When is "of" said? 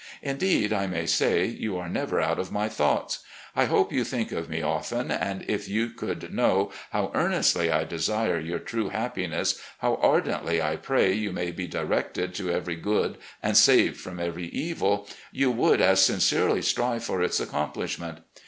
2.39-2.51, 4.31-4.49